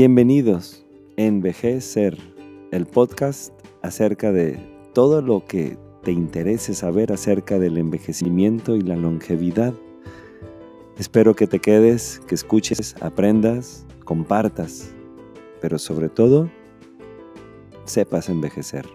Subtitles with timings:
[0.00, 0.86] Bienvenidos
[1.16, 2.16] Envejecer,
[2.70, 3.52] el podcast
[3.82, 4.56] acerca de
[4.94, 9.74] todo lo que te interese saber acerca del envejecimiento y la longevidad.
[10.98, 14.94] Espero que te quedes, que escuches, aprendas, compartas,
[15.60, 16.48] pero sobre todo,
[17.84, 18.86] sepas envejecer.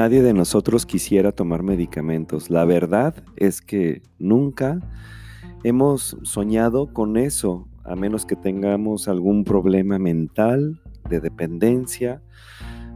[0.00, 2.48] Nadie de nosotros quisiera tomar medicamentos.
[2.48, 4.80] La verdad es que nunca
[5.62, 12.22] hemos soñado con eso, a menos que tengamos algún problema mental, de dependencia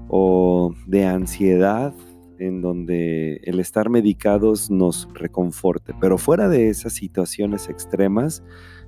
[0.08, 1.92] o de ansiedad,
[2.38, 5.92] en donde el estar medicados nos reconforte.
[6.00, 8.42] Pero fuera de esas situaciones extremas,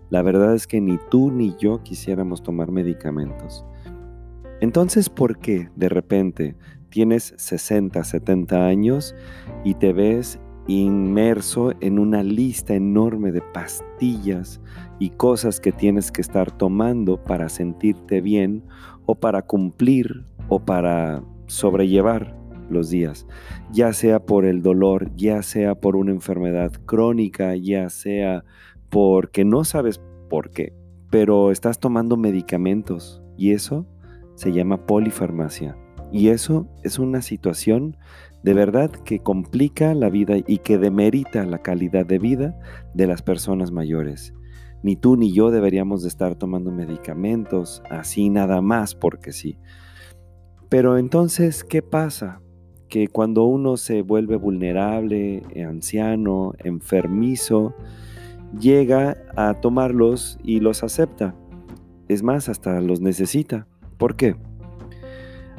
[0.08, 3.66] la verdad es que ni tú ni yo quisiéramos tomar medicamentos.
[4.62, 6.56] Entonces, ¿por qué de repente
[6.96, 9.14] tienes 60, 70 años
[9.64, 14.62] y te ves inmerso en una lista enorme de pastillas
[14.98, 18.64] y cosas que tienes que estar tomando para sentirte bien
[19.04, 22.34] o para cumplir o para sobrellevar
[22.70, 23.26] los días,
[23.70, 28.42] ya sea por el dolor, ya sea por una enfermedad crónica, ya sea
[28.88, 30.72] porque no sabes por qué,
[31.10, 33.86] pero estás tomando medicamentos y eso
[34.34, 35.76] se llama polifarmacia.
[36.12, 37.96] Y eso es una situación
[38.42, 42.58] de verdad que complica la vida y que demerita la calidad de vida
[42.94, 44.34] de las personas mayores.
[44.82, 49.58] Ni tú ni yo deberíamos de estar tomando medicamentos así nada más porque sí.
[50.68, 52.40] Pero entonces, ¿qué pasa?
[52.88, 57.74] Que cuando uno se vuelve vulnerable, anciano, enfermizo,
[58.60, 61.34] llega a tomarlos y los acepta.
[62.08, 63.66] Es más, hasta los necesita.
[63.98, 64.36] ¿Por qué?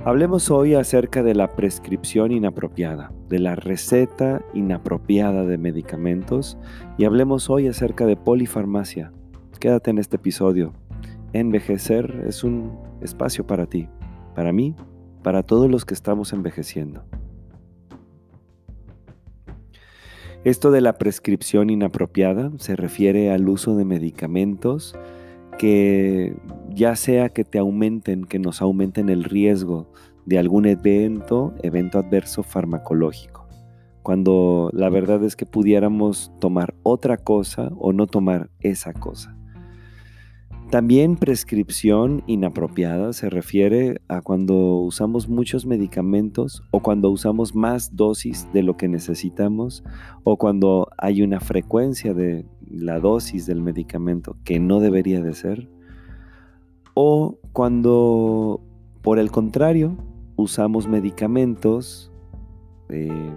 [0.06, 6.58] Hablemos hoy acerca de la prescripción inapropiada, de la receta inapropiada de medicamentos
[6.98, 9.12] y hablemos hoy acerca de polifarmacia.
[9.60, 10.74] Quédate en este episodio.
[11.34, 13.90] Envejecer es un espacio para ti,
[14.34, 14.76] para mí,
[15.24, 17.04] para todos los que estamos envejeciendo.
[20.46, 24.96] Esto de la prescripción inapropiada se refiere al uso de medicamentos
[25.58, 26.36] que
[26.70, 29.92] ya sea que te aumenten, que nos aumenten el riesgo
[30.26, 33.48] de algún evento, evento adverso farmacológico.
[34.04, 39.38] Cuando la verdad es que pudiéramos tomar otra cosa o no tomar esa cosa.
[40.70, 48.50] También prescripción inapropiada se refiere a cuando usamos muchos medicamentos o cuando usamos más dosis
[48.52, 49.86] de lo que necesitamos
[50.26, 55.70] o cuando hay una frecuencia de la dosis del medicamento que no debería de ser
[56.94, 58.62] o cuando
[59.02, 59.98] por el contrario
[60.36, 62.12] usamos medicamentos
[62.90, 63.34] eh,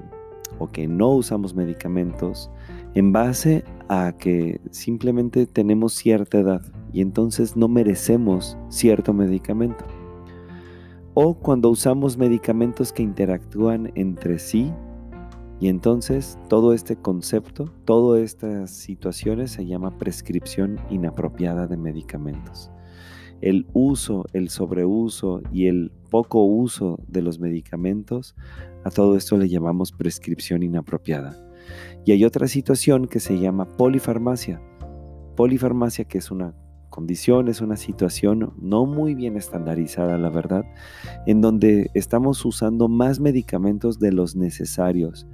[0.59, 2.51] o que no usamos medicamentos
[2.95, 6.63] en base a que simplemente tenemos cierta edad
[6.93, 9.85] y entonces no merecemos cierto medicamento.
[11.15, 14.73] O cuando usamos medicamentos que interactúan entre sí
[15.61, 22.71] y entonces todo este concepto, todas estas situaciones se llama prescripción inapropiada de medicamentos.
[23.43, 28.35] El uso, el sobreuso y el poco uso de los medicamentos,
[28.85, 31.37] a todo esto le llamamos prescripción inapropiada.
[32.07, 34.63] Y hay otra situación que se llama polifarmacia.
[35.37, 36.55] Polifarmacia que es una
[36.91, 40.65] condición, es una situación no muy bien estandarizada, la verdad,
[41.27, 45.27] en donde estamos usando más medicamentos de los necesarios,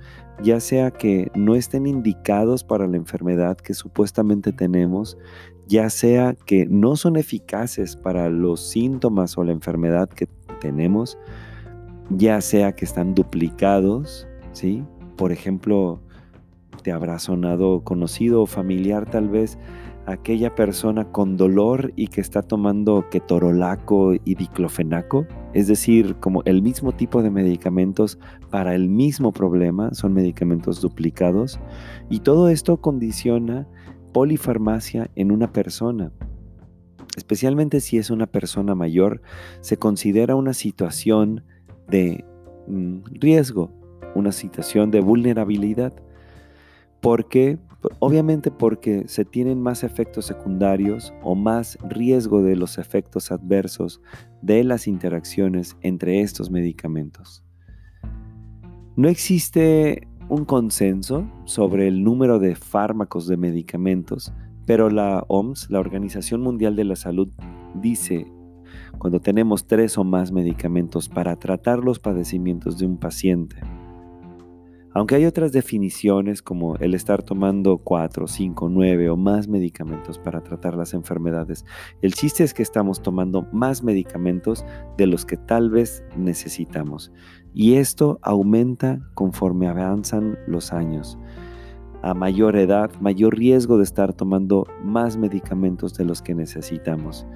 [0.42, 5.18] ya sea que no estén indicados para la enfermedad que supuestamente tenemos,
[5.66, 10.28] ya sea que no son eficaces para los síntomas o la enfermedad que
[10.60, 11.18] tenemos,
[12.10, 14.84] ya sea que están duplicados, ¿sí?
[15.16, 16.00] Por ejemplo,
[16.82, 19.58] te habrá sonado conocido o familiar tal vez
[20.06, 26.62] aquella persona con dolor y que está tomando ketorolaco y diclofenaco, es decir, como el
[26.62, 28.18] mismo tipo de medicamentos
[28.50, 31.58] para el mismo problema, son medicamentos duplicados,
[32.08, 33.66] y todo esto condiciona
[34.12, 36.12] polifarmacia en una persona.
[37.16, 39.22] Especialmente si es una persona mayor,
[39.60, 41.42] se considera una situación
[41.88, 42.24] de
[42.68, 43.72] mm, riesgo,
[44.14, 45.92] una situación de vulnerabilidad.
[47.02, 47.58] porque
[47.98, 54.00] Obviamente porque se tienen más efectos secundarios o más riesgo de los efectos adversos
[54.42, 57.44] de las interacciones entre estos medicamentos.
[58.96, 64.32] No existe un consenso sobre el número de fármacos de medicamentos,
[64.66, 67.28] pero la OMS, la Organización Mundial de la Salud,
[67.74, 68.26] dice
[68.98, 73.56] cuando tenemos tres o más medicamentos para tratar los padecimientos de un paciente.
[74.96, 80.42] Aunque hay otras definiciones como el estar tomando 4, 5, 9 o más medicamentos para
[80.42, 81.66] tratar las enfermedades,
[82.00, 84.64] el chiste es que estamos tomando más medicamentos
[84.96, 87.12] de los que tal vez necesitamos.
[87.52, 91.18] Y esto aumenta conforme avanzan los años.
[92.02, 97.26] A mayor edad, mayor riesgo de estar tomando más medicamentos de los que necesitamos.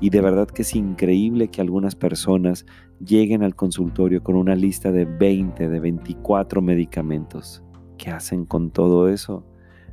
[0.00, 2.64] Y de verdad que es increíble que algunas personas
[3.04, 7.62] lleguen al consultorio con una lista de 20, de 24 medicamentos.
[7.98, 9.44] ¿Qué hacen con todo eso?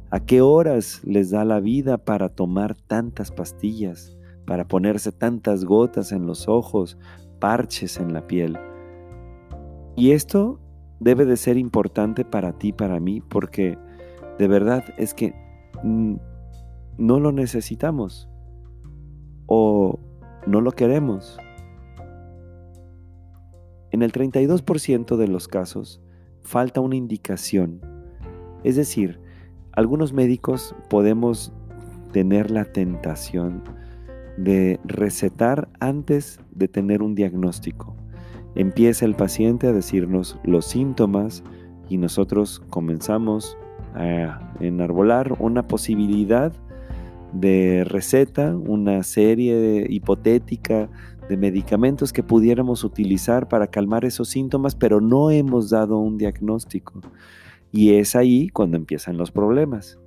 [0.09, 6.11] ¿A qué horas les da la vida para tomar tantas pastillas, para ponerse tantas gotas
[6.11, 6.97] en los ojos,
[7.39, 8.57] parches en la piel?
[9.95, 10.59] Y esto
[10.99, 13.77] debe de ser importante para ti, para mí, porque
[14.41, 15.35] de verdad es que
[15.83, 18.27] no lo necesitamos
[19.45, 19.99] o
[20.47, 21.37] no lo queremos.
[23.91, 26.01] En el 32% de los casos
[26.41, 27.81] falta una indicación.
[28.63, 29.19] Es decir,
[29.73, 31.53] algunos médicos podemos
[32.11, 33.61] tener la tentación
[34.37, 37.95] de recetar antes de tener un diagnóstico.
[38.55, 41.43] Empieza el paciente a decirnos los síntomas
[41.89, 43.55] y nosotros comenzamos
[43.93, 46.53] a enarbolar una posibilidad
[47.33, 50.89] de receta, una serie hipotética
[51.29, 56.99] de medicamentos que pudiéramos utilizar para calmar esos síntomas, pero no hemos dado un diagnóstico.
[57.71, 59.97] Y es ahí cuando empiezan los problemas.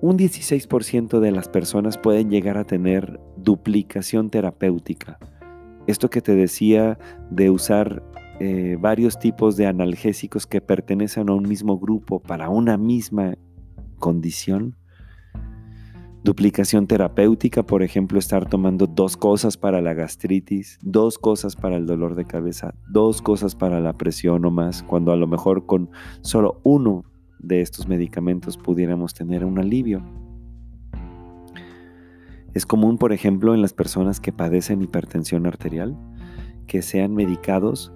[0.00, 5.18] Un 16% de las personas pueden llegar a tener duplicación terapéutica.
[5.86, 6.98] Esto que te decía
[7.30, 8.02] de usar
[8.40, 13.34] eh, varios tipos de analgésicos que pertenecen a un mismo grupo para una misma
[13.98, 14.76] condición.
[16.22, 21.86] Duplicación terapéutica, por ejemplo, estar tomando dos cosas para la gastritis, dos cosas para el
[21.86, 25.90] dolor de cabeza, dos cosas para la presión o más, cuando a lo mejor con
[26.20, 27.04] solo uno
[27.40, 30.04] de estos medicamentos pudiéramos tener un alivio.
[32.54, 35.96] Es común, por ejemplo, en las personas que padecen hipertensión arterial,
[36.66, 37.92] que sean medicados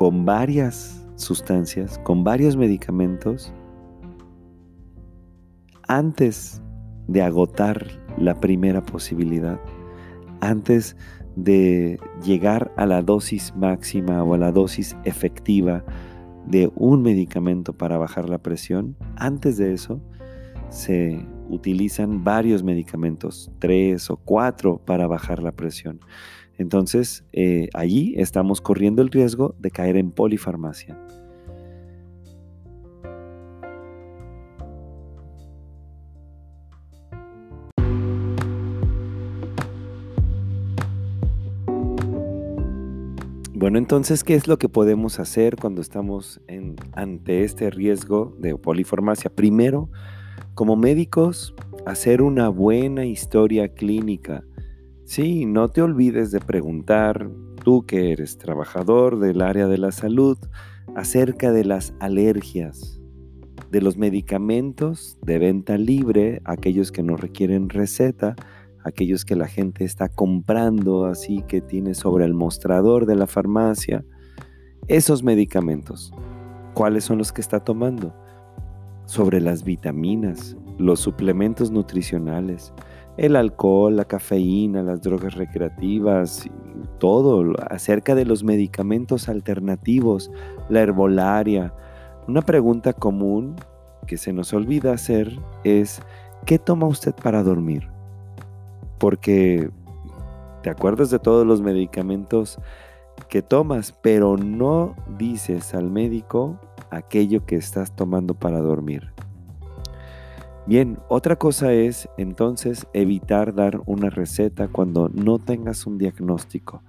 [0.00, 3.52] con varias sustancias, con varios medicamentos
[5.88, 6.62] antes
[7.06, 7.86] de agotar
[8.16, 9.60] la primera posibilidad,
[10.40, 10.96] antes
[11.36, 15.84] de llegar a la dosis máxima o a la dosis efectiva
[16.46, 20.00] de un medicamento para bajar la presión, antes de eso
[20.70, 26.00] se utilizan varios medicamentos, tres o cuatro para bajar la presión.
[26.60, 30.94] Entonces, eh, allí estamos corriendo el riesgo de caer en polifarmacia.
[43.54, 46.42] Bueno, entonces, ¿qué es lo que podemos hacer cuando estamos
[46.92, 49.30] ante este riesgo de polifarmacia?
[49.30, 49.88] Primero,
[50.52, 51.54] como médicos,
[51.86, 54.44] hacer una buena historia clínica.
[55.10, 57.28] Sí, no te olvides de preguntar,
[57.64, 60.38] tú que eres trabajador del área de la salud,
[60.94, 63.00] acerca de las alergias,
[63.72, 68.36] de los medicamentos de venta libre, aquellos que no requieren receta,
[68.84, 74.04] aquellos que la gente está comprando así que tiene sobre el mostrador de la farmacia,
[74.86, 76.12] esos medicamentos,
[76.72, 78.14] ¿cuáles son los que está tomando?
[79.06, 82.72] Sobre las vitaminas, los suplementos nutricionales,
[83.16, 86.48] el alcohol, la cafeína, las drogas recreativas,
[86.98, 90.30] todo acerca de los medicamentos alternativos,
[90.68, 91.74] la herbolaria.
[92.28, 93.56] Una pregunta común
[94.06, 96.00] que se nos olvida hacer es,
[96.46, 97.88] ¿qué toma usted para dormir?
[99.00, 99.70] porque
[100.62, 102.60] te acuerdas de todos los medicamentos
[103.28, 109.12] que tomas, pero no dices al médico aquello que estás tomando para dormir.
[110.70, 116.84] Bien, otra cosa es entonces evitar dar una receta cuando no tengas un diagnóstico.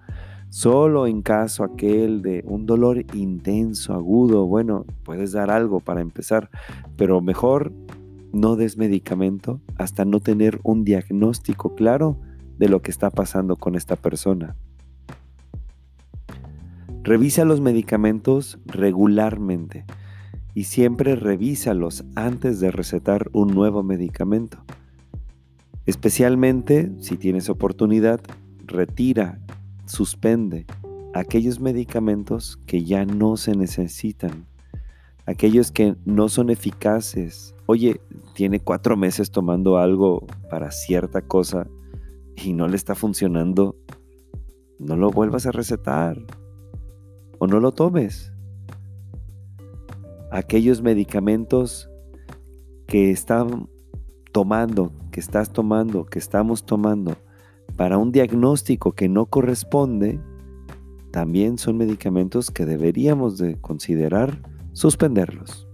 [0.50, 6.52] Solo en caso aquel de un dolor intenso, agudo, bueno, puedes dar algo para empezar,
[6.96, 7.74] pero mejor
[8.32, 12.20] no des medicamento hasta no tener un diagnóstico claro
[12.60, 14.56] de lo que está pasando con esta persona.
[17.02, 19.86] Revisa los medicamentos regularmente
[20.54, 24.64] y siempre revísalos antes de recetar un nuevo medicamento.
[25.86, 28.22] Especialmente si tienes oportunidad,
[28.66, 29.40] retira,
[29.86, 30.66] suspende
[31.14, 34.46] aquellos medicamentos que ya no se necesitan,
[35.26, 38.02] aquellos que no son eficaces oye,
[38.34, 41.68] tiene cuatro meses tomando algo para cierta cosa
[42.36, 43.78] y no le está funcionando,
[44.78, 46.18] no lo vuelvas a recetar.
[47.40, 48.32] o no lo tomes.
[50.32, 51.90] Aquellos medicamentos
[52.88, 53.70] que están
[54.32, 57.16] tomando, que estás tomando, que estamos tomando
[57.76, 60.20] para un diagnóstico que no corresponde,
[61.12, 64.42] también son medicamentos que deberíamos de considerar
[64.74, 65.68] suspenderlos.